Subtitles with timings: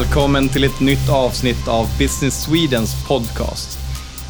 [0.00, 3.78] Välkommen till ett nytt avsnitt av Business Swedens podcast.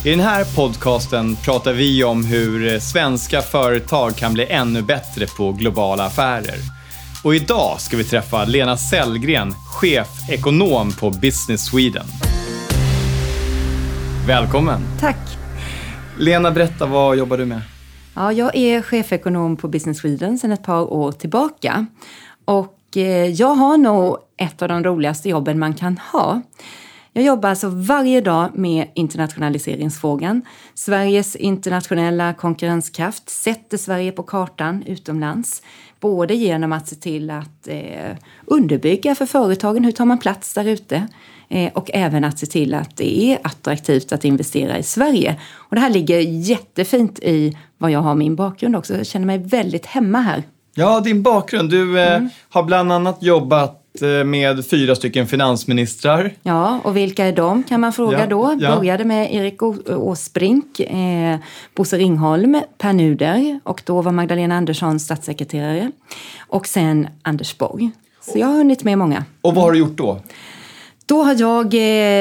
[0.04, 5.52] I den här podcasten pratar vi om hur svenska företag kan bli ännu bättre på
[5.52, 6.56] globala affärer.
[7.24, 12.06] Och idag ska vi träffa Lena Sellgren, chefekonom på Business Sweden.
[14.26, 14.80] Välkommen!
[15.00, 15.38] Tack!
[16.18, 17.60] Lena, berätta, vad jobbar du med?
[18.14, 21.86] Ja, jag är chefekonom på Business Sweden sedan ett par år tillbaka.
[22.44, 26.42] Och Eh, jag har nog ett av de roligaste jobben man kan ha.
[27.12, 30.42] Jag jobbar alltså varje dag med internationaliseringsfrågan.
[30.74, 35.62] Sveriges internationella konkurrenskraft sätter Sverige på kartan utomlands.
[36.00, 38.16] Både genom att se till att eh,
[38.46, 41.06] underbygga för företagen, hur tar man plats där ute?
[41.48, 45.40] Eh, och även att se till att det är attraktivt att investera i Sverige.
[45.52, 48.96] Och det här ligger jättefint i vad jag har min bakgrund också.
[48.96, 50.42] Jag känner mig väldigt hemma här.
[50.74, 51.70] Ja, din bakgrund.
[51.70, 52.28] Du eh, mm.
[52.48, 56.32] har bland annat jobbat Eh, med fyra stycken finansministrar.
[56.42, 58.56] Ja, och vilka är de kan man fråga ja, då.
[58.60, 58.76] Ja.
[58.76, 61.38] Började med Erik Åsbrink, eh,
[61.74, 65.90] Bosse Ringholm, Per Nuder och då var Magdalena Andersson statssekreterare.
[66.48, 67.90] Och sen Anders Borg.
[68.20, 69.24] Så jag har hunnit med många.
[69.42, 70.20] Och vad har du gjort då?
[71.06, 71.74] Då har jag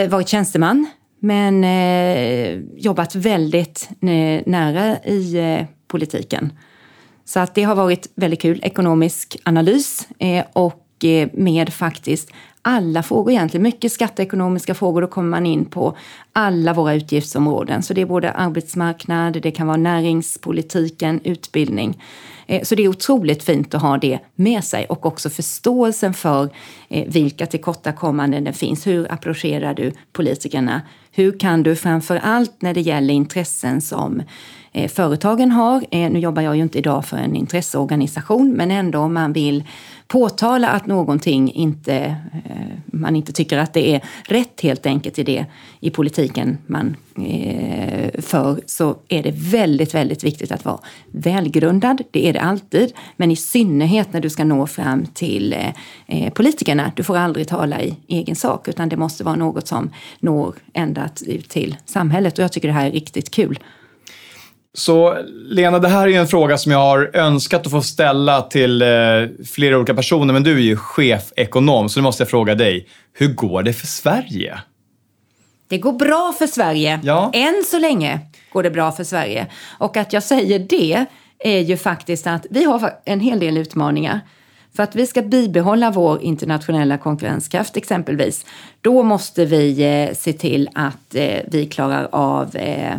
[0.03, 0.85] eh, varit tjänsteman
[1.19, 3.89] men eh, jobbat väldigt
[4.45, 6.53] nära i eh, politiken.
[7.29, 8.59] Så att det har varit väldigt kul.
[8.63, 13.63] Ekonomisk analys eh, och eh, med faktiskt alla frågor egentligen.
[13.63, 15.97] Mycket skatteekonomiska frågor, då kommer man in på
[16.33, 17.83] alla våra utgiftsområden.
[17.83, 22.03] Så det är både arbetsmarknad, det kan vara näringspolitiken, utbildning.
[22.47, 26.49] Eh, så det är otroligt fint att ha det med sig och också förståelsen för
[27.07, 28.87] vilka tillkortakommanden det finns.
[28.87, 30.81] Hur approcherar du politikerna?
[31.11, 34.21] Hur kan du framför allt när det gäller intressen som
[34.71, 38.99] Eh, företagen har, eh, nu jobbar jag ju inte idag för en intresseorganisation, men ändå
[38.99, 39.63] om man vill
[40.07, 41.95] påtala att någonting inte,
[42.45, 42.51] eh,
[42.85, 45.45] man inte tycker att det är rätt helt enkelt i det
[45.79, 46.95] i politiken man
[48.19, 50.79] för så är det väldigt, väldigt viktigt att vara
[51.11, 52.01] välgrundad.
[52.11, 55.55] Det är det alltid, men i synnerhet när du ska nå fram till
[56.33, 56.91] politikerna.
[56.95, 59.89] Du får aldrig tala i egen sak utan det måste vara något som
[60.19, 63.59] når ända ut till samhället och jag tycker det här är riktigt kul.
[64.73, 68.81] Så Lena, det här är en fråga som jag har önskat att få ställa till
[68.81, 68.87] eh,
[69.45, 72.87] flera olika personer, men du är ju chefekonom, så nu måste jag fråga dig.
[73.13, 74.59] Hur går det för Sverige?
[75.67, 76.99] Det går bra för Sverige.
[77.03, 77.31] Ja.
[77.33, 78.19] Än så länge
[78.53, 79.47] går det bra för Sverige.
[79.77, 81.05] Och att jag säger det
[81.39, 84.19] är ju faktiskt att vi har en hel del utmaningar.
[84.75, 88.45] För att vi ska bibehålla vår internationella konkurrenskraft exempelvis,
[88.81, 92.95] då måste vi eh, se till att eh, vi klarar av Eh,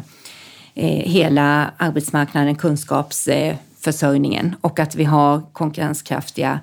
[0.75, 6.61] Eh, hela arbetsmarknaden, kunskapsförsörjningen och att vi har konkurrenskraftiga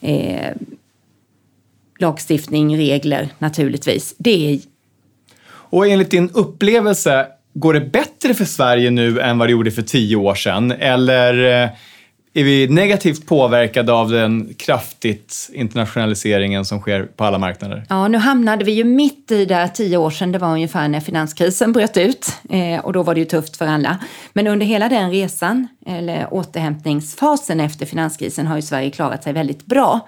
[0.00, 0.52] eh,
[1.98, 4.14] lagstiftning, regler naturligtvis.
[4.18, 4.60] Det är...
[5.46, 9.82] Och enligt din upplevelse, går det bättre för Sverige nu än vad det gjorde för
[9.82, 10.72] tio år sedan?
[10.72, 11.70] Eller eh,
[12.36, 17.84] är vi negativt påverkade av den kraftigt internationaliseringen som sker på alla marknader?
[17.88, 21.00] Ja, nu hamnade vi ju mitt i det tio år sedan, det var ungefär när
[21.00, 23.98] finanskrisen bröt ut eh, och då var det ju tufft för alla.
[24.32, 29.66] Men under hela den resan, eller återhämtningsfasen efter finanskrisen, har ju Sverige klarat sig väldigt
[29.66, 30.00] bra.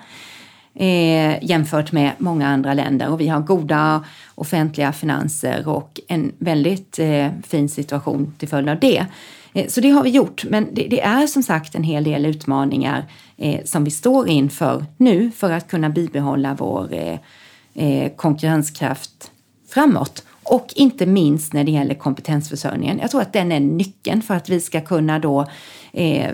[0.74, 4.04] Eh, jämfört med många andra länder och vi har goda
[4.34, 9.06] offentliga finanser och en väldigt eh, fin situation till följd av det.
[9.56, 12.26] Eh, så det har vi gjort, men det, det, är som sagt en hel del
[12.26, 13.04] utmaningar
[13.36, 17.18] eh, som vi står inför nu för att kunna bibehålla vår eh,
[17.74, 19.30] eh, konkurrenskraft
[19.68, 20.24] framåt.
[20.42, 22.98] Och inte minst när det gäller kompetensförsörjningen.
[22.98, 25.46] Jag tror att den är nyckeln för att vi ska kunna då
[25.92, 26.30] eh,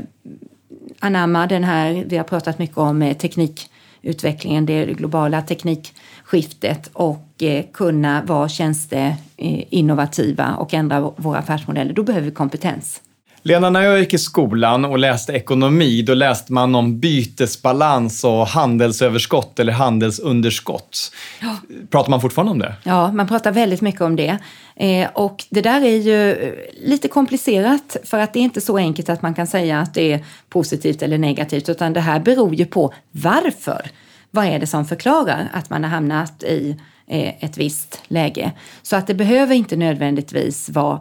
[1.01, 7.65] anamma den här, vi har pratat mycket om eh, teknikutvecklingen, det globala teknikskiftet och eh,
[7.73, 11.93] kunna vara tjänsteinnovativa eh, och ändra våra affärsmodeller.
[11.93, 13.01] Då behöver vi kompetens.
[13.45, 18.47] Lena, när jag gick i skolan och läste ekonomi, då läste man om bytesbalans och
[18.47, 21.13] handelsöverskott eller handelsunderskott.
[21.41, 21.57] Ja.
[21.91, 22.75] Pratar man fortfarande om det?
[22.83, 24.39] Ja, man pratar väldigt mycket om det.
[24.77, 26.37] Eh, och det där är ju
[26.83, 30.13] lite komplicerat för att det är inte så enkelt att man kan säga att det
[30.13, 33.91] är positivt eller negativt, utan det här beror ju på varför.
[34.31, 38.53] Vad är det som förklarar att man har hamnat i eh, ett visst läge?
[38.83, 41.01] Så att det behöver inte nödvändigtvis vara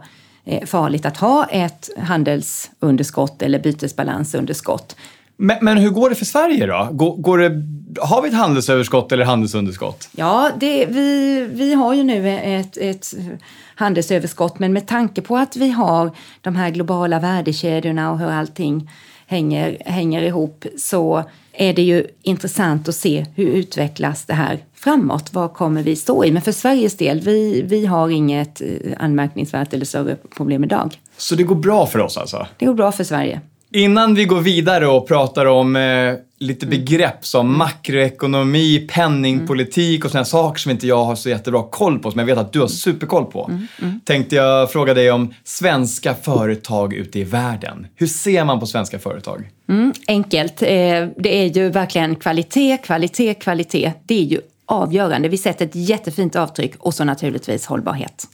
[0.66, 4.96] farligt att ha ett handelsunderskott eller bytesbalansunderskott.
[5.36, 6.88] Men, men, hur går det för Sverige då?
[6.92, 7.62] Går, går det,
[8.00, 10.08] har vi ett handelsöverskott eller handelsunderskott?
[10.12, 13.14] Ja, det, vi, vi har ju nu ett, ett
[13.74, 16.10] handelsöverskott men med tanke på att vi har
[16.40, 18.90] de här globala värdekedjorna och hur allting
[19.32, 25.32] hänger, hänger ihop så är det ju intressant att se hur utvecklas det här framåt.
[25.32, 26.32] Vad kommer vi stå i?
[26.32, 28.68] Men för Sveriges del, vi, vi har inget eh,
[28.98, 30.98] anmärkningsvärt eller större problem idag.
[31.16, 32.46] Så det går bra för oss alltså?
[32.58, 33.40] Det går bra för Sverige.
[33.74, 36.78] Innan vi går vidare och pratar om eh, lite mm.
[36.78, 37.58] begrepp som mm.
[37.58, 42.26] makroekonomi, penningpolitik och sådana saker som inte jag har så jättebra koll på, som jag
[42.26, 43.44] vet att du har superkoll på.
[43.50, 43.66] Mm.
[43.82, 44.00] Mm.
[44.04, 47.86] Tänkte jag fråga dig om svenska företag ute i världen.
[47.96, 49.50] Hur ser man på svenska företag?
[49.68, 50.62] Mm, enkelt.
[50.62, 50.68] Eh,
[51.16, 53.92] det är ju verkligen kvalitet, kvalitet, kvalitet.
[54.06, 55.28] Det är ju avgörande.
[55.28, 58.26] Vi sätter ett jättefint avtryck och så naturligtvis hållbarhet.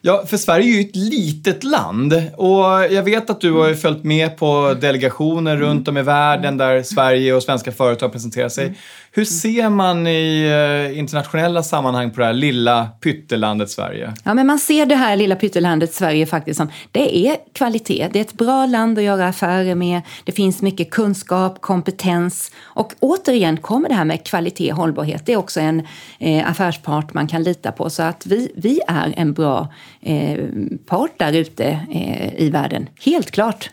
[0.00, 4.04] Ja, för Sverige är ju ett litet land och jag vet att du har följt
[4.04, 8.74] med på delegationer runt om i världen där Sverige och svenska företag presenterar sig.
[9.16, 10.46] Hur ser man i
[10.90, 14.14] eh, internationella sammanhang på det här lilla pyttelandet Sverige?
[14.24, 18.08] Ja, men man ser det här lilla pyttelandet Sverige faktiskt som det är kvalitet.
[18.12, 20.02] Det är ett bra land att göra affärer med.
[20.24, 25.26] Det finns mycket kunskap, kompetens och återigen kommer det här med kvalitet och hållbarhet.
[25.26, 25.86] Det är också en
[26.18, 30.38] eh, affärspart man kan lita på så att vi, vi är en bra eh,
[30.86, 32.88] part där ute eh, i världen.
[33.00, 33.70] Helt klart.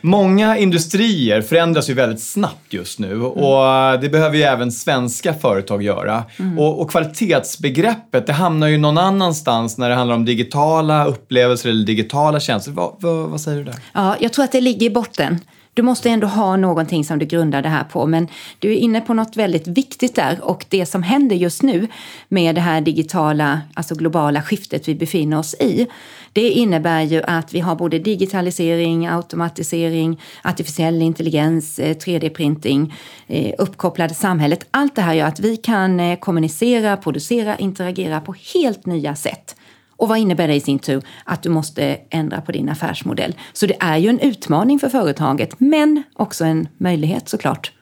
[0.00, 3.26] Många industrier förändras ju väldigt snabbt just nu mm.
[3.26, 6.24] och det behöver ju även svenska företag göra.
[6.38, 6.58] Mm.
[6.58, 11.84] Och, och, kvalitetsbegreppet det hamnar ju någon annanstans när det handlar om digitala upplevelser eller
[11.86, 12.72] digitala tjänster.
[12.72, 13.74] Va, va, vad säger du där?
[13.92, 15.40] Ja, jag tror att det ligger i botten.
[15.74, 18.06] Du måste ändå ha någonting som du grundar det här på.
[18.06, 18.28] Men
[18.58, 21.88] du är inne på något väldigt viktigt där och det som händer just nu
[22.28, 25.86] med det här digitala, alltså globala skiftet vi befinner oss i.
[26.32, 32.94] Det innebär ju att vi har både digitalisering, automatisering, artificiell intelligens, eh, 3D-printing,
[33.26, 34.66] eh, uppkopplade samhället.
[34.70, 39.56] Allt det här gör att vi kan eh, kommunicera, producera, interagera på helt nya sätt.
[40.00, 41.02] Och vad innebär det i sin tur?
[41.24, 43.34] Att du måste ändra på din affärsmodell.
[43.52, 47.72] Så det är ju en utmaning för företaget, men också en möjlighet såklart.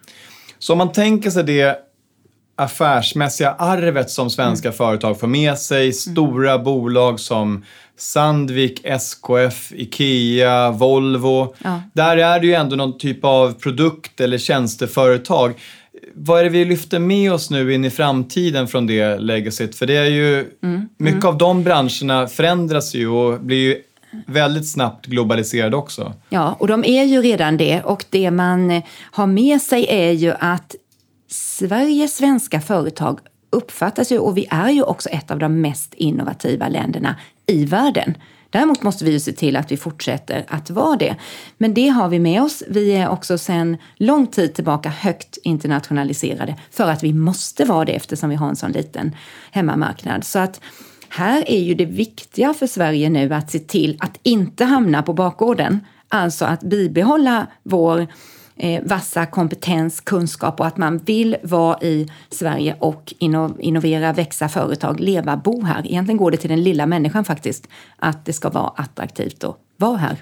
[0.59, 1.79] Så om man tänker sig det
[2.57, 4.77] affärsmässiga arvet som svenska mm.
[4.77, 5.93] företag får med sig, mm.
[5.93, 6.65] stora mm.
[6.65, 7.65] bolag som
[7.99, 11.55] Sandvik, SKF, IKEA, Volvo.
[11.65, 11.83] Ja.
[11.95, 15.55] Där är det ju ändå någon typ av produkt eller tjänsteföretag
[16.19, 19.77] vad är det vi lyfter med oss nu in i framtiden från det legacyt?
[19.77, 21.29] För det är ju, mm, mycket mm.
[21.29, 23.83] av de branscherna förändras ju och blir ju
[24.27, 26.13] väldigt snabbt globaliserade också.
[26.29, 27.83] Ja, och de är ju redan det.
[27.83, 30.75] Och det man har med sig är ju att
[31.31, 33.19] Sveriges svenska företag
[33.51, 37.17] uppfattas ju, och vi är ju också ett av de mest innovativa länderna
[37.47, 38.15] i världen.
[38.51, 41.17] Däremot måste vi ju se till att vi fortsätter att vara det.
[41.59, 42.63] Men det har vi med oss.
[42.69, 47.93] Vi är också sedan lång tid tillbaka högt internationaliserade för att vi måste vara det
[47.93, 49.17] eftersom vi har en sån liten
[49.51, 50.25] hemmamarknad.
[50.25, 50.61] Så att
[51.09, 55.13] här är ju det viktiga för Sverige nu att se till att inte hamna på
[55.13, 55.81] bakgården.
[56.09, 58.07] Alltså att bibehålla vår
[58.59, 65.01] eh, vassa kompetens, kunskap och att man vill vara i Sverige och innovera, växa företag,
[65.01, 65.87] leva, bo här.
[65.87, 69.97] Egentligen går det till den lilla människan faktiskt, att det ska vara attraktivt att vara
[69.97, 70.17] här.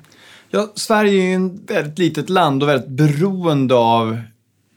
[0.50, 4.18] Ja, Sverige är ju ett väldigt litet land och väldigt beroende av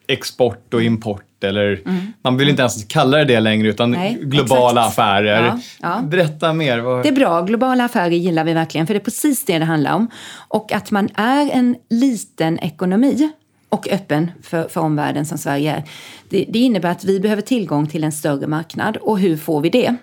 [0.07, 2.13] export och import eller mm.
[2.21, 5.00] man vill inte ens kalla det det längre utan Nej, globala exakt.
[5.00, 5.45] affärer.
[5.45, 6.01] Ja, ja.
[6.01, 6.80] Berätta mer.
[6.80, 7.04] Vad...
[7.04, 9.94] Det är bra, globala affärer gillar vi verkligen för det är precis det det handlar
[9.94, 10.07] om.
[10.47, 13.31] Och att man är en liten ekonomi
[13.69, 15.83] och öppen för, för omvärlden som Sverige är.
[16.30, 18.97] Det, det innebär att vi behöver tillgång till en större marknad.
[18.97, 19.95] Och hur får vi det?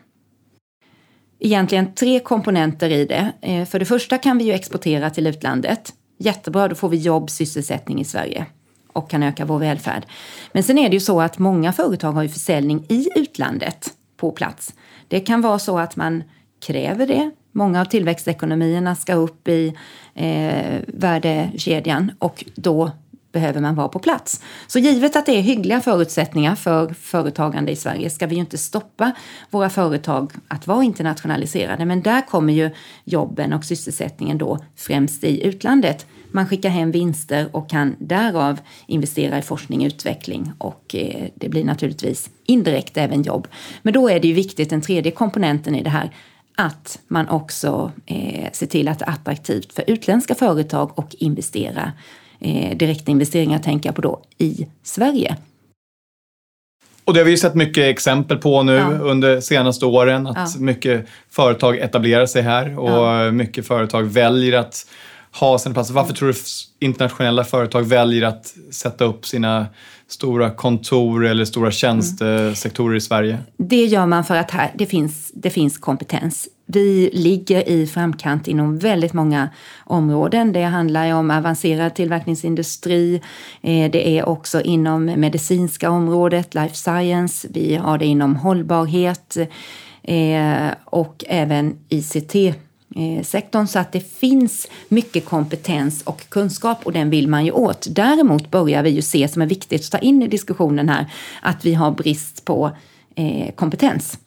[1.38, 3.32] Egentligen tre komponenter i det.
[3.40, 5.92] Eh, för det första kan vi ju exportera till utlandet.
[6.18, 8.46] Jättebra, då får vi jobb, sysselsättning i Sverige
[8.92, 10.06] och kan öka vår välfärd.
[10.52, 14.30] Men sen är det ju så att många företag har ju försäljning i utlandet på
[14.30, 14.74] plats.
[15.08, 16.22] Det kan vara så att man
[16.66, 17.30] kräver det.
[17.52, 19.74] Många av tillväxtekonomierna ska upp i
[20.14, 22.90] eh, värdekedjan och då
[23.36, 24.40] behöver man vara på plats.
[24.66, 28.58] Så givet att det är hyggliga förutsättningar för företagande i Sverige ska vi ju inte
[28.58, 29.12] stoppa
[29.50, 31.84] våra företag att vara internationaliserade.
[31.84, 32.70] Men där kommer ju
[33.04, 36.06] jobben och sysselsättningen då främst i utlandet.
[36.30, 41.48] Man skickar hem vinster och kan därav investera i forskning och utveckling och eh, det
[41.48, 43.48] blir naturligtvis indirekt även jobb.
[43.82, 46.10] Men då är det ju viktigt, den tredje komponenten i det här,
[46.56, 51.92] att man också eh, ser till att det är attraktivt för utländska företag att investera
[52.40, 55.36] eh, direktinvesteringar tänker jag på då, i Sverige.
[57.04, 58.88] Och det har vi ju sett mycket exempel på nu ja.
[58.88, 60.60] under senaste åren, att ja.
[60.60, 63.30] mycket företag etablerar sig här och ja.
[63.30, 64.86] mycket företag väljer att
[65.32, 65.94] ha sina platser.
[65.94, 66.34] Varför tror du
[66.86, 69.66] internationella företag väljer att sätta upp sina
[70.08, 73.38] stora kontor eller stora tjänstesektorer i Sverige?
[73.56, 78.48] Det gör man för att här, det, finns, det finns kompetens vi ligger i framkant
[78.48, 79.48] inom väldigt många
[79.84, 80.52] områden.
[80.52, 83.20] Det handlar om avancerad tillverkningsindustri.
[83.62, 87.48] Eh, det är också inom medicinska området, life science.
[87.50, 89.36] Vi har det inom hållbarhet
[90.02, 96.92] eh, och även ICT eh, sektorn så att det finns mycket kompetens och kunskap och
[96.92, 97.86] den vill man ju åt.
[97.90, 101.64] Däremot börjar vi ju se som är viktigt att ta in i diskussionen här att
[101.64, 102.70] vi har brist på
[103.54, 104.18] kompetens.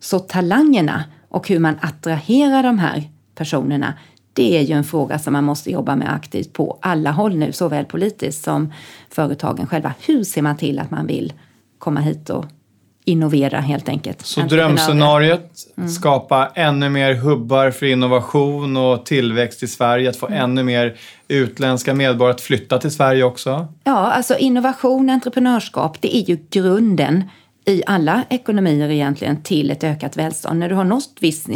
[0.00, 3.02] Så talangerna och hur man attraherar de här
[3.34, 3.94] personerna,
[4.32, 7.52] det är ju en fråga som man måste jobba med aktivt på alla håll nu,
[7.52, 8.72] såväl politiskt som
[9.10, 9.94] företagen själva.
[10.06, 11.32] Hur ser man till att man vill
[11.78, 12.44] komma hit och
[13.04, 14.26] innovera helt enkelt?
[14.26, 15.88] Så drömscenariet, mm.
[15.88, 20.40] skapa ännu mer hubbar för innovation och tillväxt i Sverige, att få mm.
[20.44, 20.96] ännu mer
[21.28, 23.66] utländska medborgare att flytta till Sverige också?
[23.84, 27.24] Ja, alltså innovation, entreprenörskap, det är ju grunden
[27.64, 30.58] i alla ekonomier egentligen till ett ökat välstånd.
[30.58, 31.46] När du har nått viss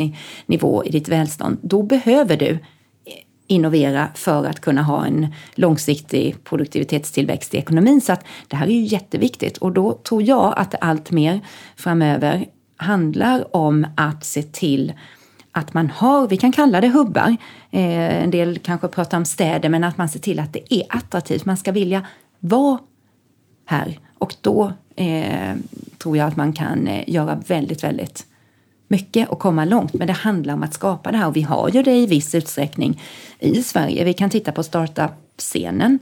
[0.47, 2.59] nivå i ditt välstånd, då behöver du
[3.47, 8.01] innovera för att kunna ha en långsiktig produktivitetstillväxt i ekonomin.
[8.01, 11.41] Så att det här är ju jätteviktigt och då tror jag att det allt mer
[11.77, 12.47] framöver
[12.77, 14.93] handlar om att se till
[15.53, 17.37] att man har, vi kan kalla det hubbar,
[17.71, 20.83] eh, en del kanske pratar om städer, men att man ser till att det är
[20.89, 21.45] attraktivt.
[21.45, 22.07] Man ska vilja
[22.39, 22.79] vara
[23.67, 25.55] här och då eh,
[25.99, 28.27] tror jag att man kan eh, göra väldigt, väldigt
[28.89, 29.95] mycket och komma långt.
[29.95, 32.35] Men det handlar om att skapa det här och vi har ju det i viss
[32.35, 33.03] utsträckning
[33.39, 34.05] i Sverige.
[34.05, 35.99] Vi kan titta på startup-scenen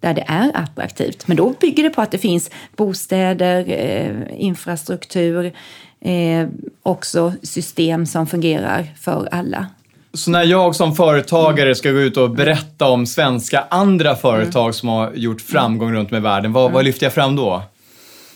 [0.00, 1.28] där det är attraktivt.
[1.28, 5.52] Men då bygger det på att det finns bostäder, eh, infrastruktur,
[6.00, 6.48] eh,
[6.82, 9.66] också system som fungerar för alla.
[10.14, 14.72] Så när jag som företagare ska gå ut och berätta om svenska andra företag mm.
[14.72, 16.74] som har gjort framgång runt om i världen, vad, mm.
[16.74, 17.62] vad lyfter jag fram då?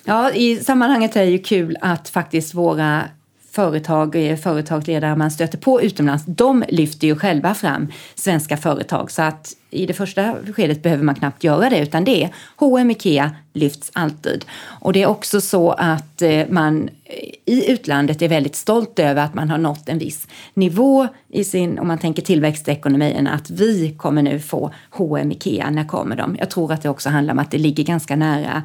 [0.04, 3.02] Ja, i sammanhanget är det ju kul att faktiskt våra
[3.54, 9.10] företag, eh, företagsledare man stöter på utomlands, de lyfter ju själva fram svenska företag.
[9.10, 12.90] Så att i det första skedet behöver man knappt göra det, utan det är H&M
[12.90, 14.44] Ikea lyfts alltid.
[14.80, 19.24] Och det är också så att eh, man eh, i utlandet är väldigt stolt över
[19.24, 23.94] att man har nått en viss nivå i sin, om man tänker tillväxtekonomin, att vi
[23.96, 26.36] kommer nu få H&M Ikea, när kommer de?
[26.38, 28.62] Jag tror att det också handlar om att det ligger ganska nära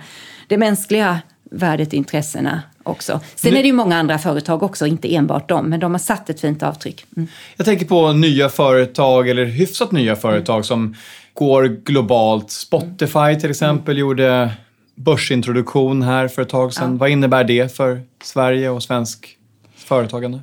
[0.48, 1.20] det mänskliga
[1.52, 3.20] värdet, intressena också.
[3.36, 6.30] Sen är det ju många andra företag också, inte enbart de, men de har satt
[6.30, 7.06] ett fint avtryck.
[7.18, 7.30] Mm.
[7.56, 10.64] Jag tänker på nya företag, eller hyfsat nya företag mm.
[10.64, 10.96] som
[11.34, 12.52] går globalt.
[12.52, 14.00] Spotify till exempel mm.
[14.00, 14.52] gjorde
[14.96, 16.92] börsintroduktion här för ett tag sedan.
[16.92, 16.98] Ja.
[16.98, 19.38] Vad innebär det för Sverige och svensk
[19.76, 20.40] företagande?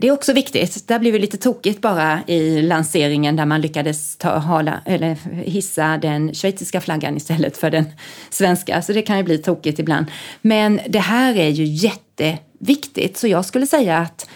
[0.00, 0.88] Det är också viktigt.
[0.88, 5.14] Där blev det lite tokigt bara i lanseringen där man lyckades ta, hala, eller
[5.44, 7.84] hissa den schweiziska flaggan istället för den
[8.30, 8.82] svenska.
[8.82, 10.06] Så det kan ju bli tokigt ibland.
[10.40, 13.16] Men det här är ju jätteviktigt.
[13.16, 14.28] Så jag skulle säga att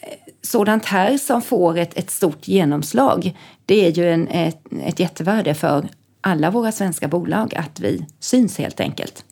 [0.00, 0.08] eh,
[0.42, 3.36] sådant här som får ett, ett stort genomslag,
[3.66, 5.88] det är ju en, ett, ett jättevärde för
[6.20, 9.24] alla våra svenska bolag att vi syns helt enkelt.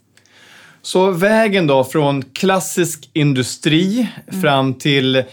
[0.83, 4.43] Så vägen då från klassisk industri mm.
[4.43, 5.25] fram till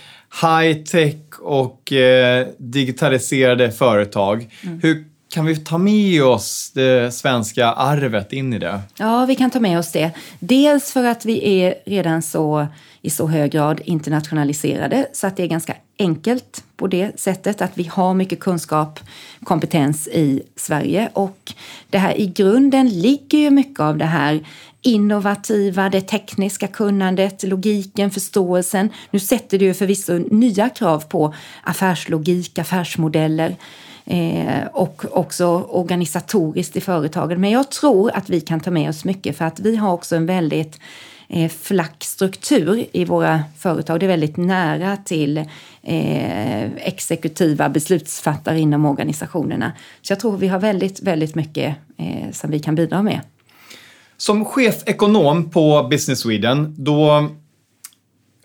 [0.41, 4.49] high-tech och eh, digitaliserade företag.
[4.63, 4.79] Mm.
[4.83, 8.79] Hur kan vi ta med oss det svenska arvet in i det?
[8.97, 10.11] Ja, vi kan ta med oss det.
[10.39, 12.67] Dels för att vi är redan så
[13.01, 17.71] i så hög grad internationaliserade så att det är ganska enkelt på det sättet att
[17.73, 18.99] vi har mycket kunskap,
[19.43, 21.53] kompetens i Sverige och
[21.89, 24.43] det här i grunden ligger ju mycket av det här
[24.81, 28.89] innovativa, det tekniska kunnandet, logiken, förståelsen.
[29.11, 33.55] Nu sätter det ju förvisso nya krav på affärslogik, affärsmodeller
[34.05, 37.41] eh, och också organisatoriskt i företagen.
[37.41, 40.15] Men jag tror att vi kan ta med oss mycket för att vi har också
[40.15, 40.79] en väldigt
[41.29, 43.99] eh, flack struktur i våra företag.
[43.99, 45.37] Det är väldigt nära till
[45.81, 49.71] eh, exekutiva beslutsfattare inom organisationerna.
[50.01, 53.19] Så jag tror vi har väldigt, väldigt mycket eh, som vi kan bidra med.
[54.17, 57.29] Som chefekonom på Business Sweden, då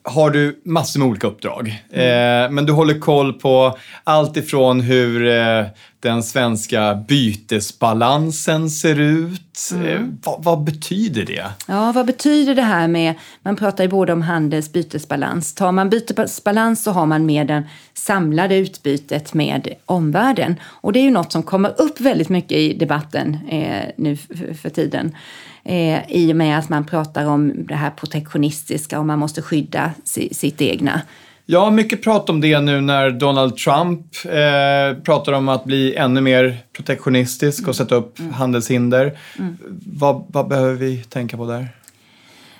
[0.05, 1.83] har du massor med olika uppdrag.
[1.93, 2.45] Mm.
[2.45, 5.67] Eh, men du håller koll på allt ifrån hur eh,
[6.04, 9.70] den svenska bytesbalansen ser ut.
[9.73, 9.87] Mm.
[9.87, 11.46] Eh, vad, vad, betyder det?
[11.66, 15.54] Ja, vad betyder det här med, man pratar ju både om handels bytesbalans.
[15.54, 17.62] Tar man bytesbalans så har man med det
[17.94, 20.56] samlade utbytet med omvärlden.
[20.62, 24.16] Och det är ju något som kommer upp väldigt mycket i debatten eh, nu
[24.62, 25.16] för tiden
[25.64, 29.90] eh, i och med att man pratar om det här protektionistiska och man måste skydda
[30.04, 31.00] si, sitt egna.
[31.46, 36.20] Ja, mycket prat om det nu när Donald Trump eh, pratar om att bli ännu
[36.20, 38.32] mer protektionistisk och sätta upp mm.
[38.32, 39.18] handelshinder.
[39.38, 39.56] Mm.
[39.86, 41.68] Vad, vad behöver vi tänka på där?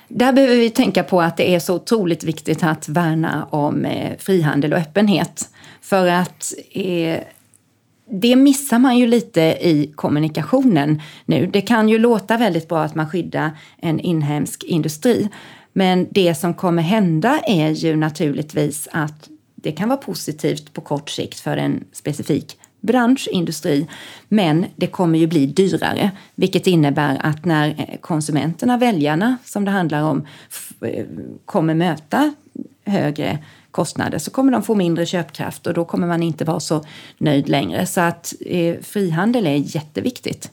[0.07, 4.17] Där behöver vi tänka på att det är så otroligt viktigt att värna om eh,
[4.19, 5.49] frihandel och öppenhet.
[5.81, 7.19] För att eh,
[8.11, 11.45] det missar man ju lite i kommunikationen nu.
[11.53, 15.29] Det kan ju låta väldigt bra att man skyddar en inhemsk industri.
[15.77, 21.09] Men det som kommer hända är ju naturligtvis att det kan vara positivt på kort
[21.09, 23.87] sikt för en specifik bransch, industri,
[24.27, 30.03] men det kommer ju bli dyrare, vilket innebär att när konsumenterna, väljarna som det handlar
[30.03, 30.27] om,
[30.81, 31.05] eh,
[31.45, 32.33] kommer möta
[32.85, 33.39] högre
[33.71, 36.85] kostnader så kommer de få mindre köpkraft och då kommer man inte vara så
[37.17, 37.85] nöjd längre.
[37.85, 40.51] Så att eh, frihandel är jätteviktigt.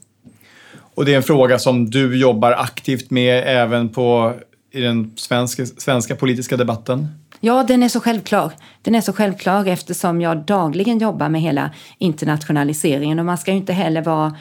[0.94, 4.34] Och det är en fråga som du jobbar aktivt med även på,
[4.72, 7.08] i den svenska, svenska politiska debatten?
[7.40, 8.52] Ja, den är så självklar.
[8.82, 13.56] Den är så självklar eftersom jag dagligen jobbar med hela internationaliseringen och man ska ju
[13.56, 14.36] inte heller vara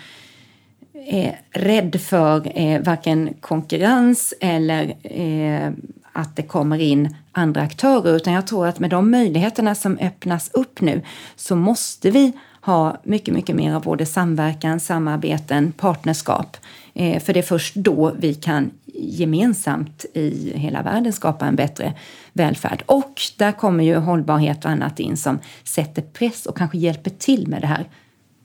[1.08, 5.72] eh, rädd för eh, varken konkurrens eller eh,
[6.14, 10.52] att det kommer in andra aktörer utan jag tror att med de möjligheterna som öppnas
[10.54, 11.02] upp nu
[11.36, 16.58] så måste vi ha mycket, mycket mer av både samverkan, samarbeten, partnerskap.
[16.94, 21.94] Eh, för det är först då vi kan gemensamt i hela världen skapa en bättre
[22.34, 22.84] välfärd.
[22.86, 27.48] Och där kommer ju hållbarhet och annat in som sätter press och kanske hjälper till
[27.48, 27.86] med det här.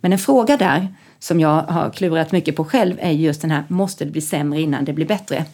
[0.01, 3.65] Men en fråga där som jag har klurat mycket på själv är just den här,
[3.69, 5.45] måste det bli sämre innan det blir bättre?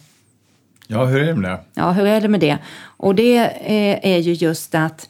[0.87, 1.59] Ja, hur är det med det?
[1.73, 2.57] Ja, hur är det med det?
[2.81, 5.09] Och det eh, är ju just att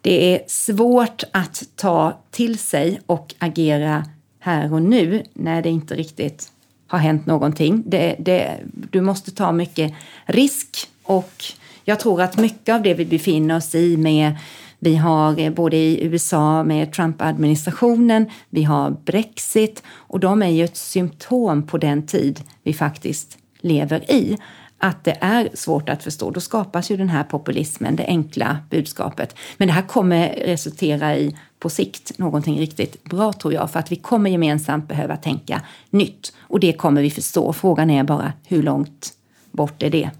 [0.00, 4.04] det är svårt att ta till sig och agera
[4.38, 6.52] här och nu när det inte riktigt
[6.90, 7.82] har hänt någonting.
[7.86, 9.92] Det, det, du måste ta mycket
[10.26, 11.44] risk och
[11.84, 14.36] jag tror att mycket av det vi befinner oss i med
[14.78, 20.64] vi har eh, både i USA med Trump-administrationen, vi har Brexit och de är ju
[20.64, 24.38] ett symptom på den tid vi faktiskt lever i
[24.78, 26.30] att det är svårt att förstå.
[26.30, 29.36] Då skapas ju den här populismen, det enkla budskapet.
[29.56, 33.92] Men det här kommer resultera i på sikt någonting riktigt bra tror jag, för att
[33.92, 37.52] vi kommer gemensamt behöva tänka nytt och det kommer vi förstå.
[37.52, 39.12] Frågan är bara hur långt
[39.50, 40.10] bort är det?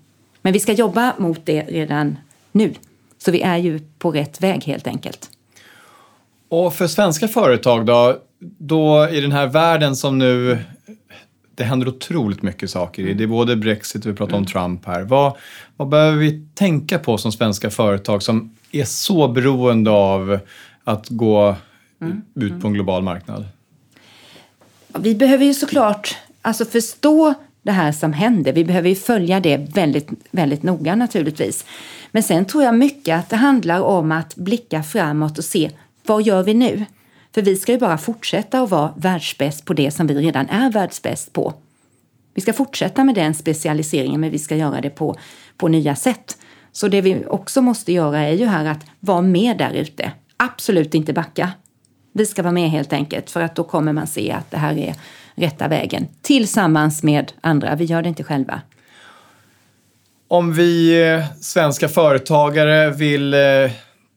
[0.43, 2.17] Men vi ska jobba mot det redan
[2.53, 2.75] nu.
[3.19, 5.31] Så vi är ju på rätt väg helt enkelt.
[6.49, 8.19] Och för svenska företag då,
[8.59, 10.59] då i den här världen som nu
[11.55, 13.15] det händer otroligt mycket saker i.
[13.15, 14.47] Det är både Brexit och vi pratar om mm.
[14.47, 15.03] Trump här.
[15.03, 15.37] Vad,
[15.77, 20.39] vad behöver vi tänka på som svenska företag som är så beroende av
[20.85, 21.57] att gå
[22.01, 22.23] mm.
[22.35, 23.45] ut på en global marknad?
[24.99, 28.53] Vi behöver ju såklart alltså förstå det här som händer.
[28.53, 31.65] Vi behöver ju följa det väldigt, väldigt noga naturligtvis.
[32.11, 35.71] Men sen tror jag mycket att det handlar om att blicka framåt och se
[36.07, 36.85] vad gör vi nu?
[37.35, 40.71] För vi ska ju bara fortsätta att vara världsbäst på det som vi redan är
[40.71, 41.55] världsbäst på.
[42.35, 45.17] Vi ska fortsätta med den specialiseringen men vi ska göra det på,
[45.57, 46.39] på nya sätt.
[46.73, 50.13] Så det vi också måste göra är ju här att vara med där ute.
[50.43, 51.51] Absolut inte backa.
[52.13, 54.79] Vi ska vara med helt enkelt för att då kommer man se att det här
[54.79, 54.95] är
[55.35, 57.75] rätta vägen tillsammans med andra.
[57.75, 58.61] Vi gör det inte själva.
[60.29, 63.41] Om vi eh, svenska företagare vill eh,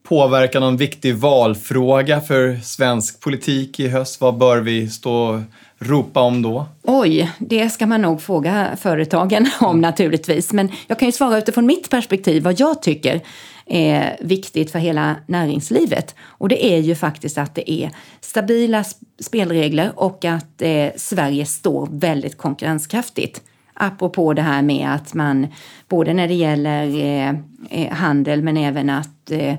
[0.08, 4.20] påverka någon viktig valfråga för svensk politik i höst?
[4.20, 5.40] Vad bör vi stå och
[5.78, 6.66] ropa om då?
[6.82, 10.52] Oj, det ska man nog fråga företagen om naturligtvis.
[10.52, 13.20] Men jag kan ju svara utifrån mitt perspektiv vad jag tycker
[13.66, 16.14] är viktigt för hela näringslivet.
[16.22, 18.84] Och det är ju faktiskt att det är stabila
[19.20, 23.42] spelregler och att eh, Sverige står väldigt konkurrenskraftigt.
[23.74, 25.46] Apropå det här med att man,
[25.88, 27.34] både när det gäller eh,
[27.70, 29.54] eh, handel men även att eh,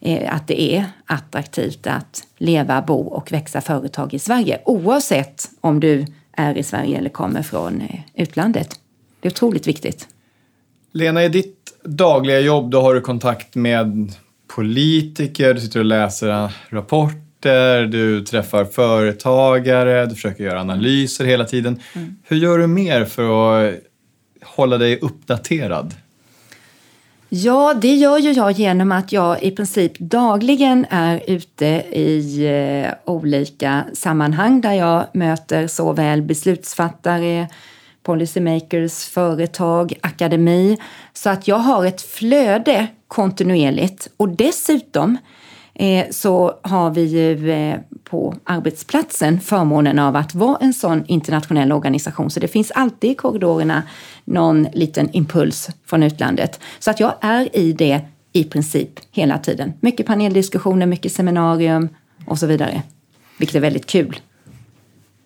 [0.00, 5.80] Eh, att det är attraktivt att leva, bo och växa företag i Sverige oavsett om
[5.80, 8.80] du är i Sverige eller kommer från eh, utlandet.
[9.20, 10.08] Det är otroligt viktigt.
[10.92, 11.57] Lena, i ditt
[11.96, 14.12] dagliga jobb då har du kontakt med
[14.54, 21.80] politiker, du sitter och läser rapporter, du träffar företagare, du försöker göra analyser hela tiden.
[21.92, 22.16] Mm.
[22.24, 23.74] Hur gör du mer för att
[24.42, 25.94] hålla dig uppdaterad?
[27.30, 33.12] Ja, det gör ju jag genom att jag i princip dagligen är ute i eh,
[33.12, 37.48] olika sammanhang där jag möter såväl beslutsfattare,
[38.08, 40.78] policymakers, företag, akademi.
[41.12, 45.16] Så att jag har ett flöde kontinuerligt och dessutom
[45.74, 51.72] eh, så har vi ju eh, på arbetsplatsen förmånen av att vara en sån internationell
[51.72, 52.30] organisation.
[52.30, 53.82] Så det finns alltid i korridorerna
[54.24, 56.60] någon liten impuls från utlandet.
[56.78, 58.00] Så att jag är i det
[58.32, 59.72] i princip hela tiden.
[59.80, 61.88] Mycket paneldiskussioner, mycket seminarium
[62.26, 62.82] och så vidare.
[63.38, 64.20] Vilket är väldigt kul.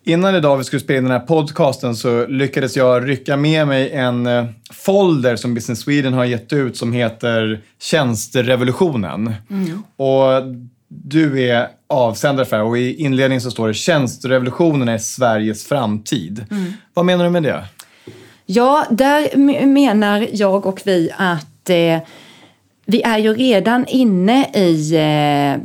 [0.05, 3.91] Innan idag vi skulle spela in den här podcasten så lyckades jag rycka med mig
[3.91, 9.33] en eh, folder som Business Sweden har gett ut som heter Tjänsterevolutionen.
[9.49, 9.83] Mm.
[9.95, 10.55] Och
[10.87, 16.45] du är avsändare för det och i inledningen så står det Tjänsterevolutionen är Sveriges framtid.
[16.51, 16.73] Mm.
[16.93, 17.65] Vad menar du med det?
[18.45, 21.99] Ja, där menar jag och vi att eh,
[22.85, 25.63] vi är ju redan inne i eh,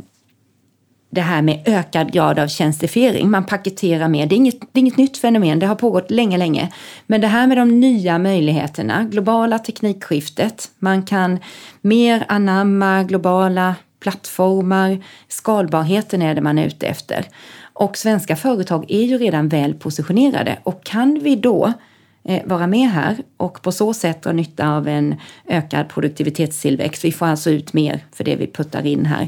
[1.09, 3.31] det här med ökad grad av tjänstifiering.
[3.31, 4.25] Man paketerar mer.
[4.25, 6.69] Det är, inget, det är inget nytt fenomen, det har pågått länge, länge.
[7.07, 11.39] Men det här med de nya möjligheterna, globala teknikskiftet, man kan
[11.81, 17.25] mer anamma globala plattformar, skalbarheten är det man är ute efter.
[17.73, 21.73] Och svenska företag är ju redan väl positionerade och kan vi då
[22.23, 25.15] eh, vara med här och på så sätt dra nytta av en
[25.47, 27.05] ökad produktivitetstillväxt.
[27.05, 29.27] Vi får alltså ut mer för det vi puttar in här.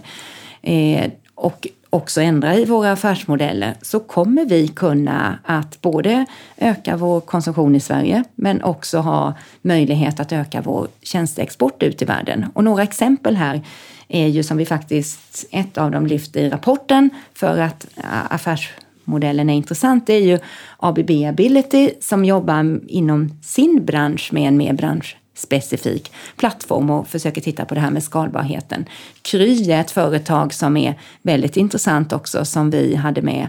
[0.61, 1.11] Eh,
[1.41, 6.25] och också ändra i våra affärsmodeller så kommer vi kunna att både
[6.57, 12.05] öka vår konsumtion i Sverige men också ha möjlighet att öka vår tjänsteexport ut i
[12.05, 12.45] världen.
[12.53, 13.61] Och några exempel här
[14.07, 17.87] är ju som vi faktiskt, ett av dem lyfter i rapporten för att
[18.29, 20.39] affärsmodellen är intressant, det är ju
[20.77, 27.41] ABB Ability som jobbar inom sin bransch med en mer bransch specifik plattform och försöker
[27.41, 28.85] titta på det här med skalbarheten.
[29.21, 33.47] Kry är ett företag som är väldigt intressant också som vi hade med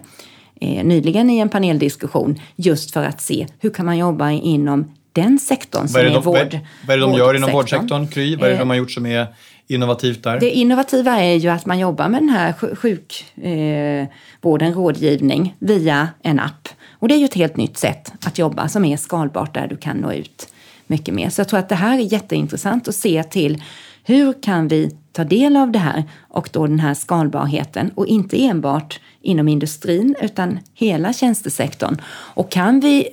[0.61, 5.38] eh, nyligen i en paneldiskussion just för att se hur kan man jobba inom den
[5.38, 6.59] sektorn som vad är, är, de, vård.
[6.87, 8.37] Vad är det de gör inom vårdsektorn, Kry?
[8.37, 9.26] Vad är det de har gjort som är
[9.66, 10.40] innovativt där?
[10.40, 16.40] Det innovativa är ju att man jobbar med den här sjukvården, eh, rådgivning, via en
[16.40, 16.68] app.
[16.90, 19.76] Och det är ju ett helt nytt sätt att jobba som är skalbart där du
[19.76, 20.48] kan nå ut
[20.86, 21.30] mycket mer.
[21.30, 23.62] Så jag tror att det här är jätteintressant att se till
[24.04, 28.44] hur kan vi ta del av det här och då den här skalbarheten och inte
[28.44, 31.96] enbart inom industrin utan hela tjänstesektorn.
[32.10, 33.08] Och kan vi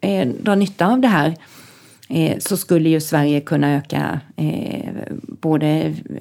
[0.00, 1.36] eh, dra nytta av det här
[2.08, 4.90] eh, så skulle ju Sverige kunna öka eh,
[5.22, 5.66] både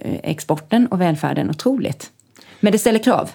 [0.02, 2.12] eh, exporten och välfärden otroligt.
[2.60, 3.30] Men det ställer krav.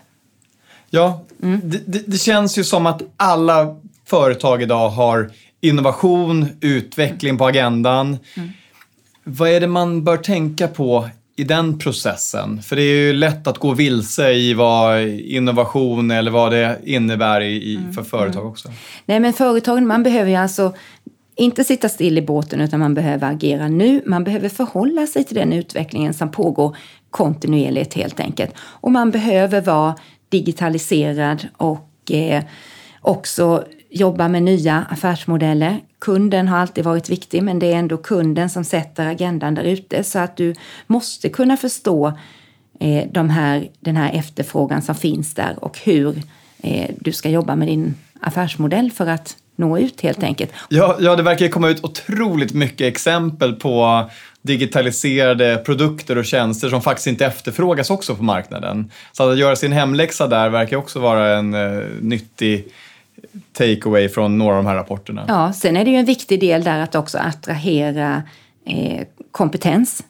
[0.91, 1.61] Ja, mm.
[1.65, 5.31] det, det, det känns ju som att alla företag idag har
[5.61, 8.19] innovation, utveckling på agendan.
[8.35, 8.49] Mm.
[9.25, 12.63] Vad är det man bör tänka på i den processen?
[12.63, 17.41] För det är ju lätt att gå vilse i vad innovation eller vad det innebär
[17.41, 17.93] i, mm.
[17.93, 18.69] för företag också.
[19.07, 20.73] Nej, men företagen, man behöver ju alltså
[21.37, 24.03] inte sitta still i båten utan man behöver agera nu.
[24.07, 26.77] Man behöver förhålla sig till den utvecklingen som pågår
[27.11, 28.55] kontinuerligt helt enkelt.
[28.59, 29.95] Och man behöver vara
[30.29, 32.45] digitaliserad och eh,
[33.01, 35.81] också jobba med nya affärsmodeller.
[35.99, 40.05] Kunden har alltid varit viktig men det är ändå kunden som sätter agendan där ute
[40.05, 40.55] så att du
[40.87, 42.19] måste kunna förstå
[42.81, 46.23] eh, de här, den här efterfrågan som finns där och hur
[46.63, 50.53] eh, du ska jobba med din affärsmodell för att nå ut helt enkelt.
[50.69, 54.05] Ja, ja, det verkar komma ut otroligt mycket exempel på
[54.43, 58.91] digitaliserade produkter och tjänster som faktiskt inte efterfrågas också på marknaden.
[59.13, 62.69] Så att göra sin hemläxa där verkar också vara en eh, nyttig
[63.53, 65.25] takeaway från några av de här rapporterna.
[65.29, 68.23] Ja, sen är det ju en viktig del där att också attrahera
[68.65, 70.05] eh, kompetens.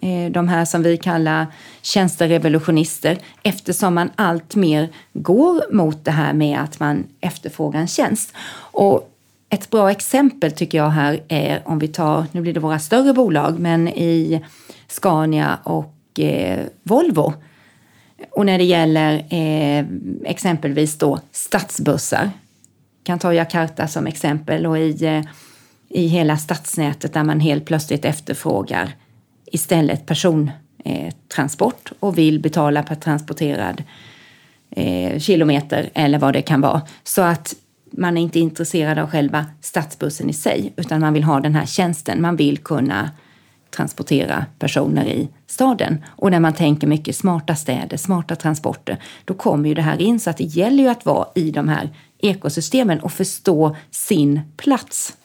[0.00, 1.46] Eh, de här som vi kallar
[1.82, 8.34] tjänsterevolutionister eftersom man allt mer går mot det här med att man efterfrågar en tjänst.
[8.54, 9.08] Och
[9.48, 13.12] ett bra exempel tycker jag här är om vi tar, nu blir det våra större
[13.12, 14.44] bolag, men i
[14.88, 17.32] Scania och eh, Volvo
[18.30, 19.86] och när det gäller eh,
[20.24, 22.30] exempelvis då stadsbussar,
[23.04, 25.22] kan ta Jakarta som exempel och i, eh,
[25.88, 28.92] i hela stadsnätet där man helt plötsligt efterfrågar
[29.46, 33.82] istället persontransport eh, och vill betala per transporterad
[34.70, 36.82] eh, kilometer eller vad det kan vara.
[37.04, 37.54] Så att
[37.90, 41.66] man är inte intresserad av själva stadsbussen i sig utan man vill ha den här
[41.66, 42.22] tjänsten.
[42.22, 43.10] Man vill kunna
[43.72, 46.04] transportera personer i staden.
[46.08, 50.20] Och när man tänker mycket smarta städer, smarta transporter, då kommer ju det här in.
[50.20, 55.16] Så att det gäller ju att vara i de här ekosystemen och förstå sin plats.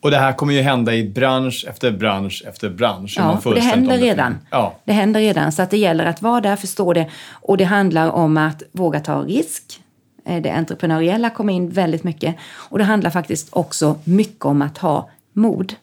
[0.00, 3.14] Och det här kommer ju hända i bransch efter bransch efter bransch.
[3.18, 4.38] Ja, det händer redan.
[4.50, 4.74] Ja.
[4.84, 7.10] Det händer redan, så att det gäller att vara där, förstå det.
[7.32, 9.80] Och det handlar om att våga ta risk.
[10.24, 12.36] Eh, det entreprenöriella kommer in väldigt mycket.
[12.54, 15.74] Och det handlar faktiskt också mycket om att ha mod.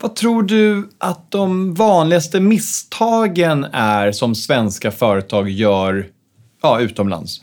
[0.00, 6.06] Vad tror du att de vanligaste misstagen är som svenska företag gör
[6.62, 7.42] ja, utomlands?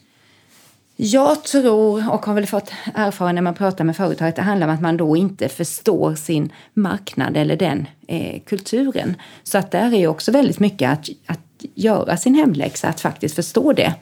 [0.96, 4.68] Jag tror, och har väl fått erfara när man pratar med företag, att det handlar
[4.68, 9.16] om att man då inte förstår sin marknad eller den eh, kulturen.
[9.44, 13.74] Så att där är också väldigt mycket att, att göra sin hemläxa, att faktiskt förstå
[13.74, 13.94] det.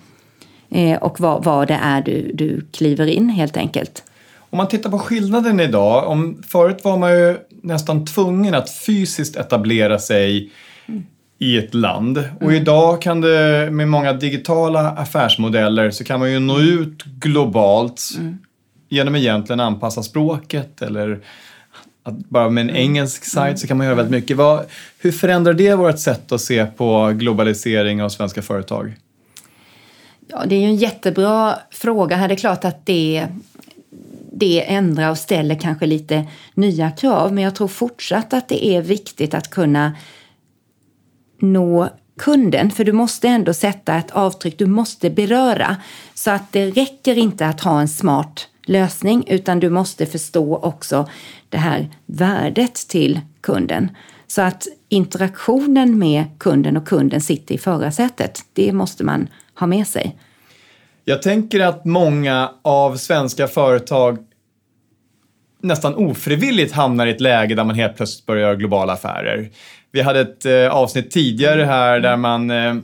[0.70, 4.04] eh, och vad, vad det är du, du kliver in helt enkelt.
[4.50, 9.36] Om man tittar på skillnaden idag, om, förut var man ju nästan tvungen att fysiskt
[9.36, 10.52] etablera sig
[10.86, 11.04] mm.
[11.40, 12.18] i ett land.
[12.18, 12.56] Och mm.
[12.56, 18.38] idag kan det med många digitala affärsmodeller så kan man ju nå ut globalt mm.
[18.90, 21.20] genom egentligen anpassa språket eller
[22.04, 22.82] att bara med en mm.
[22.82, 24.38] engelsk sajt så kan man göra väldigt mycket.
[24.38, 24.66] Vad,
[25.00, 28.96] hur förändrar det vårt sätt att se på globalisering av svenska företag?
[30.28, 32.28] Ja, det är ju en jättebra fråga.
[32.28, 33.28] Det är klart att det,
[34.42, 37.34] det ändrar och ställer kanske lite nya krav.
[37.34, 39.94] Men jag tror fortsatt att det är viktigt att kunna
[41.40, 42.72] nå kunden.
[42.72, 45.76] För du måste ändå sätta ett avtryck, du måste beröra.
[46.14, 51.10] Så att det räcker inte att ha en smart lösning utan du måste förstå också
[51.50, 53.92] det här värdet till kunden.
[54.28, 59.28] Så att interaktionen med kunden och kunden sitter i förarsätet, det måste man
[59.60, 60.18] ha med sig.
[61.06, 64.18] Jag tänker att många av svenska företag
[65.62, 69.50] nästan ofrivilligt hamnar i ett läge där man helt plötsligt börjar göra globala affärer.
[69.92, 72.76] Vi hade ett eh, avsnitt tidigare här där man eh,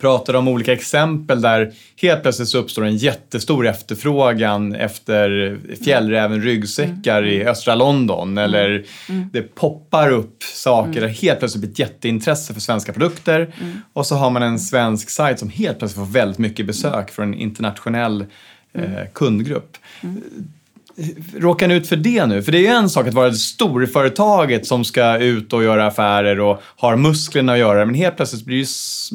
[0.00, 7.22] pratade om olika exempel där helt plötsligt så uppstår en jättestor efterfrågan efter fjällräven ryggsäckar
[7.22, 7.34] mm.
[7.34, 8.44] i östra London mm.
[8.44, 9.30] eller mm.
[9.32, 11.14] det poppar upp saker mm.
[11.14, 13.80] helt plötsligt blir ett jätteintresse för svenska produkter mm.
[13.92, 17.28] och så har man en svensk sajt som helt plötsligt får väldigt mycket besök från
[17.28, 18.26] en internationell
[18.72, 19.76] eh, kundgrupp.
[21.36, 22.42] Råkar ni ut för det nu?
[22.42, 26.40] För det är ju en sak att vara storföretaget som ska ut och göra affärer
[26.40, 27.86] och har musklerna att göra det.
[27.86, 28.66] Men helt plötsligt blir det ju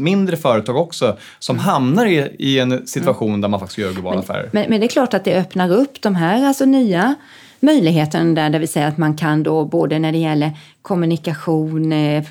[0.04, 3.42] mindre företag också som hamnar i, i en situation mm.
[3.42, 4.50] där man faktiskt gör globala men, affärer.
[4.52, 7.16] Men, men, det är klart att det öppnar upp de här alltså nya
[7.60, 12.18] möjligheten där, där vi säger att man kan då både när det gäller kommunikation, eh,
[12.18, 12.24] eh,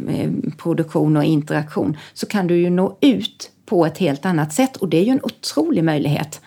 [0.58, 4.88] produktion och interaktion så kan du ju nå ut på ett helt annat sätt och
[4.88, 6.40] det är ju en otrolig möjlighet.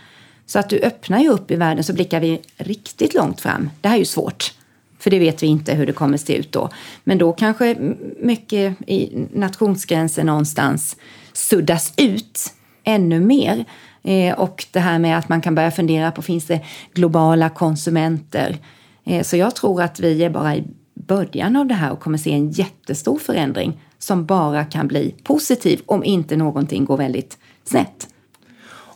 [0.46, 3.70] Så att du öppnar ju upp i världen så blickar vi riktigt långt fram.
[3.82, 4.54] Det här är ju svårt,
[5.00, 6.70] för det vet vi inte hur det kommer se ut då.
[7.04, 7.76] Men då kanske
[8.20, 10.96] mycket i nationsgränsen någonstans
[11.34, 12.54] suddas ut
[12.84, 13.66] ännu mer.
[14.04, 16.62] Eh, och det här med att man kan börja fundera på, finns det
[16.94, 18.58] globala konsumenter?
[19.06, 22.18] Eh, så jag tror att vi är bara i början av det här och kommer
[22.18, 28.08] se en jättestor förändring som bara kan bli positiv om inte någonting går väldigt snett.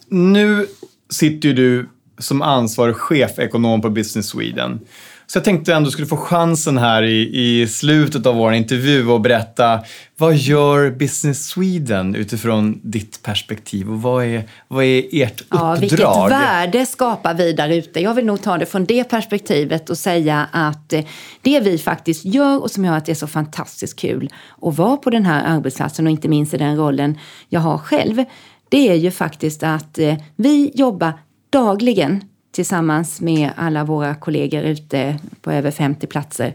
[0.08, 0.68] Nu
[1.10, 4.80] sitter ju du som ansvarig chefekonom på Business Sweden.
[5.28, 7.30] Så jag tänkte ändå skulle få chansen här i,
[7.62, 9.80] i slutet av vår intervju att berätta
[10.18, 15.80] vad gör Business Sweden utifrån ditt perspektiv och vad är, vad är ert ja, uppdrag?
[15.80, 16.00] Vilket
[16.32, 18.00] värde skapar vi där ute?
[18.00, 21.06] Jag vill nog ta det från det perspektivet och säga att eh,
[21.42, 24.30] det vi faktiskt gör och som gör att det är så fantastiskt kul
[24.62, 27.18] att vara på den här arbetsplatsen och inte minst i den rollen
[27.50, 28.24] jag har själv
[28.70, 31.14] det är ju faktiskt att eh, vi jobbar
[31.50, 36.54] dagligen tillsammans med alla våra kollegor ute på över 50 platser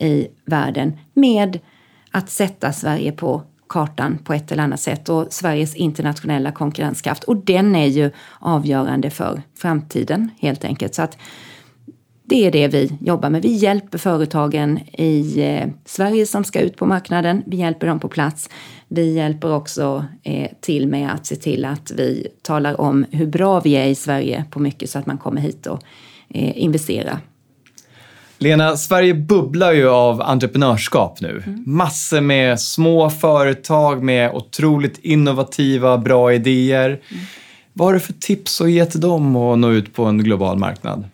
[0.00, 1.58] i världen med
[2.10, 7.24] att sätta Sverige på kartan på ett eller annat sätt och Sveriges internationella konkurrenskraft.
[7.24, 10.94] Och den är ju avgörande för framtiden helt enkelt.
[10.94, 11.18] Så att
[12.24, 13.42] det är det vi jobbar med.
[13.42, 17.42] Vi hjälper företagen i eh, Sverige som ska ut på marknaden.
[17.46, 18.48] Vi hjälper dem på plats.
[18.88, 23.60] Vi hjälper också eh, till med att se till att vi talar om hur bra
[23.60, 25.82] vi är i Sverige på mycket så att man kommer hit och
[26.28, 27.20] eh, investera.
[28.38, 31.42] Lena, Sverige bubblar ju av entreprenörskap nu.
[31.46, 31.64] Mm.
[31.66, 36.88] Massor med små företag med otroligt innovativa, bra idéer.
[36.88, 37.24] Mm.
[37.72, 40.58] Vad har du för tips att ge till dem att nå ut på en global
[40.58, 41.04] marknad?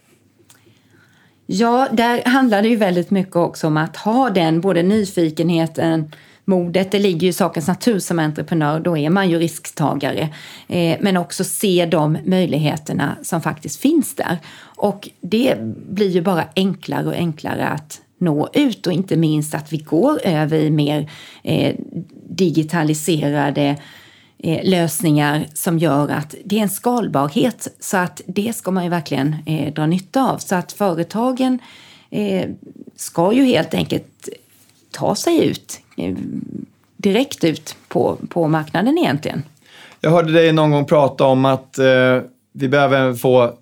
[1.50, 6.12] Ja, där handlar det ju väldigt mycket också om att ha den både nyfikenheten,
[6.44, 10.28] modet, det ligger ju i sakens natur som entreprenör, då är man ju risktagare.
[10.68, 14.38] Eh, men också se de möjligheterna som faktiskt finns där.
[14.60, 15.56] Och det
[15.90, 20.20] blir ju bara enklare och enklare att nå ut och inte minst att vi går
[20.24, 21.10] över i mer
[21.42, 21.74] eh,
[22.28, 23.76] digitaliserade
[24.38, 27.68] eh, lösningar som gör att det är en skalbarhet.
[27.80, 30.38] Så att det ska man ju verkligen eh, dra nytta av.
[30.38, 31.58] Så att företagen
[32.10, 32.50] eh,
[32.96, 34.28] ska ju helt enkelt
[34.90, 36.14] ta sig ut eh,
[36.96, 39.42] direkt ut på, på marknaden egentligen.
[40.00, 42.20] Jag hörde dig någon gång prata om att eh,
[42.52, 43.52] vi behöver få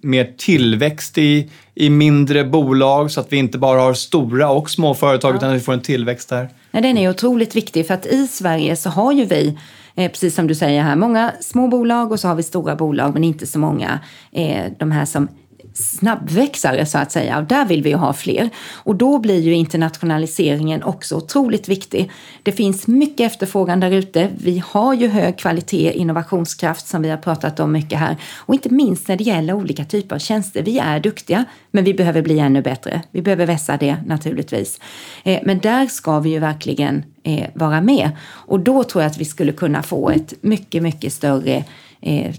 [0.00, 4.94] mer tillväxt i, i mindre bolag så att vi inte bara har stora och små
[4.94, 5.36] företag ja.
[5.36, 6.48] utan att vi får en tillväxt där.
[6.70, 9.58] Ja, den är otroligt viktig för att i Sverige så har ju vi
[9.96, 13.14] Eh, precis som du säger här, många små bolag och så har vi stora bolag
[13.14, 14.00] men inte så många
[14.32, 15.28] eh, de här som
[15.74, 17.38] snabbväxare så att säga.
[17.38, 18.50] Och där vill vi ju ha fler.
[18.72, 22.10] Och då blir ju internationaliseringen också otroligt viktig.
[22.42, 24.28] Det finns mycket efterfrågan där ute.
[24.36, 28.16] Vi har ju hög kvalitet, innovationskraft som vi har pratat om mycket här.
[28.36, 30.62] Och inte minst när det gäller olika typer av tjänster.
[30.62, 33.02] Vi är duktiga, men vi behöver bli ännu bättre.
[33.10, 34.80] Vi behöver vässa det naturligtvis.
[35.24, 38.10] Eh, men där ska vi ju verkligen eh, vara med.
[38.26, 41.64] Och då tror jag att vi skulle kunna få ett mycket, mycket större
[42.00, 42.34] eh,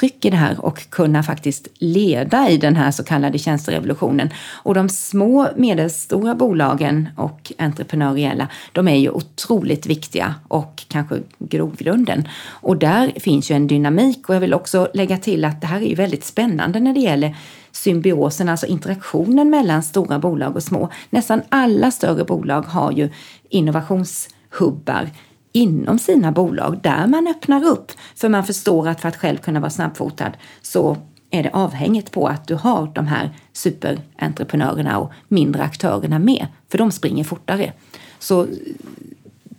[0.00, 4.30] avtryck i det här och kunna faktiskt leda i den här så kallade tjänsterevolutionen.
[4.64, 12.28] Och de små medelstora bolagen och entreprenöriella, de är ju otroligt viktiga och kanske grogrunden.
[12.62, 15.80] Och där finns ju en dynamik och jag vill också lägga till att det här
[15.80, 17.36] är ju väldigt spännande när det gäller
[17.72, 20.88] symbiosen, alltså interaktionen mellan stora bolag och små.
[21.10, 23.10] Nästan alla större bolag har ju
[23.50, 25.10] innovationshubbar
[25.52, 27.92] inom sina bolag där man öppnar upp.
[28.16, 30.32] För man förstår att för att själv kunna vara snabbfotad
[30.62, 30.96] så
[31.30, 36.78] är det avhängigt på att du har de här superentreprenörerna och mindre aktörerna med, för
[36.78, 37.72] de springer fortare.
[38.18, 38.46] Så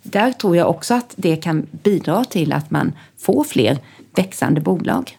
[0.04, 3.78] där tror jag också att det kan bidra till att man får fler
[4.16, 5.18] växande bolag.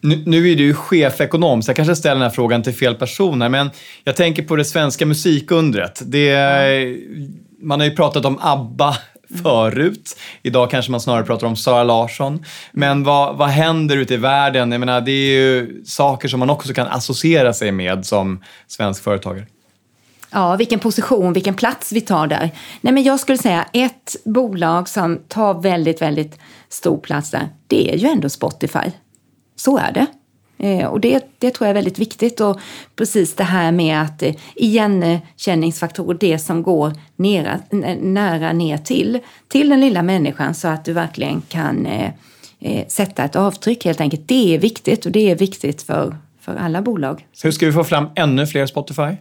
[0.00, 3.48] Nu, nu är du chefekonom, så jag kanske ställer den här frågan till fel personer,
[3.48, 3.70] men
[4.04, 6.02] jag tänker på det svenska musikundret.
[6.06, 6.36] Det,
[7.62, 8.96] man har ju pratat om ABBA
[9.42, 10.16] förut.
[10.42, 12.44] Idag kanske man snarare pratar om Sara Larsson.
[12.72, 14.72] Men vad, vad händer ute i världen?
[14.72, 19.02] Jag menar, det är ju saker som man också kan associera sig med som svensk
[19.02, 19.46] företagare.
[20.30, 22.50] Ja, vilken position, vilken plats vi tar där.
[22.80, 26.38] Nej, men jag skulle säga ett bolag som tar väldigt, väldigt
[26.68, 28.90] stor plats där, det är ju ändå Spotify.
[29.56, 30.06] Så är det.
[30.62, 32.40] Eh, och det, det tror jag är väldigt viktigt.
[32.40, 32.60] Och
[32.96, 37.60] precis det här med att eh, igenkänningsfaktorer, det som går nära,
[38.00, 39.18] nära ner till,
[39.48, 44.28] till den lilla människan så att du verkligen kan eh, sätta ett avtryck helt enkelt.
[44.28, 47.26] Det är viktigt och det är viktigt för, för alla bolag.
[47.42, 49.16] Hur ska vi få fram ännu fler Spotify?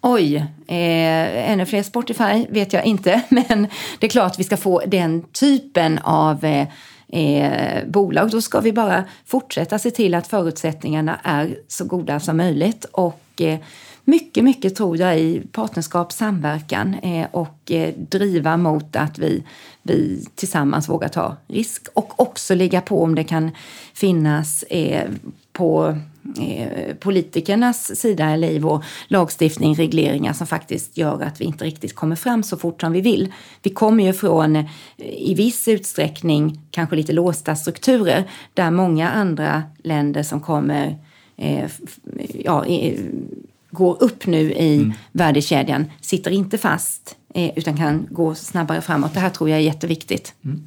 [0.00, 3.66] Oj, eh, ännu fler Spotify vet jag inte, men
[3.98, 6.68] det är klart att vi ska få den typen av eh,
[7.08, 8.30] eh, bolag.
[8.30, 12.84] Då ska vi bara fortsätta se till att förutsättningarna är så goda som möjligt.
[12.84, 13.58] Och eh,
[14.04, 19.44] mycket, mycket tror jag i partnerskap, samverkan eh, och eh, driva mot att vi,
[19.82, 23.50] vi tillsammans vågar ta risk och också ligga på om det kan
[23.94, 25.10] finnas eh,
[25.58, 25.96] på
[26.36, 31.94] Eh, politikernas sida eller i vår lagstiftning regleringar som faktiskt gör att vi inte riktigt
[31.94, 33.32] kommer fram så fort som vi vill.
[33.62, 34.64] Vi kommer ju från eh,
[34.98, 40.96] i viss utsträckning kanske lite låsta strukturer där många andra länder som kommer
[41.36, 41.70] eh,
[42.44, 42.64] ja,
[43.70, 44.92] går upp nu i mm.
[45.12, 47.16] värdekedjan sitter inte fast
[47.56, 49.14] utan kan gå snabbare framåt.
[49.14, 50.34] Det här tror jag är jätteviktigt.
[50.44, 50.66] Mm.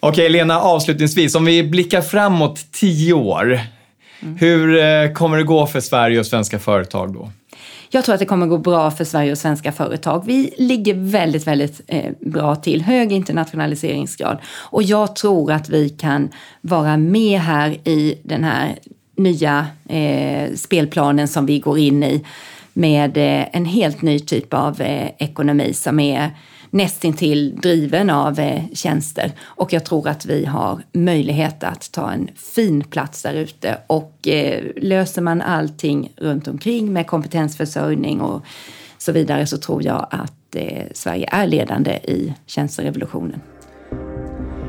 [0.00, 3.60] Okej, Lena, avslutningsvis, om vi blickar framåt tio år,
[4.24, 4.36] Mm.
[4.36, 7.30] Hur eh, kommer det gå för Sverige och svenska företag då?
[7.90, 10.22] Jag tror att det kommer gå bra för Sverige och svenska företag.
[10.26, 14.38] Vi ligger väldigt, väldigt eh, bra till, hög internationaliseringsgrad.
[14.46, 16.28] Och jag tror att vi kan
[16.60, 18.78] vara med här i den här
[19.16, 22.24] nya eh, spelplanen som vi går in i
[22.72, 26.30] med eh, en helt ny typ av eh, ekonomi som är
[26.74, 29.32] nästintill driven av eh, tjänster.
[29.44, 33.78] Och jag tror att vi har möjlighet att ta en fin plats där ute.
[33.86, 38.44] Och eh, löser man allting runt omkring med kompetensförsörjning och
[38.98, 43.40] så vidare så tror jag att eh, Sverige är ledande i tjänsterevolutionen.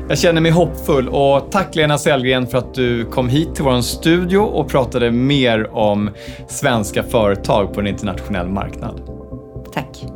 [0.08, 3.80] Jag känner mig hoppfull och tack Lena Sellgren för att du kom hit till vår
[3.80, 6.10] studio och pratade mer om
[6.48, 9.00] svenska företag på en internationell marknad.
[9.74, 10.15] Tack.